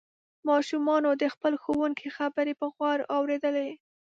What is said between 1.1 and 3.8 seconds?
د خپل ښوونکي خبرې په غور اوریدلې.